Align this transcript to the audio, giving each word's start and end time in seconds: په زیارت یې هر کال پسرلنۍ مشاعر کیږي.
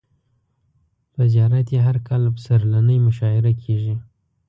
په 1.13 1.21
زیارت 1.33 1.67
یې 1.75 1.79
هر 1.87 1.97
کال 2.07 2.23
پسرلنۍ 2.35 2.97
مشاعر 3.07 3.45
کیږي. 3.63 3.95